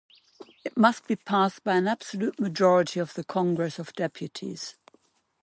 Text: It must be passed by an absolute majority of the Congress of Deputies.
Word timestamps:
It 0.65 0.75
must 0.75 1.05
be 1.05 1.15
passed 1.15 1.63
by 1.63 1.75
an 1.75 1.87
absolute 1.87 2.39
majority 2.39 2.99
of 2.99 3.13
the 3.13 3.23
Congress 3.23 3.77
of 3.77 3.93
Deputies. 3.93 4.75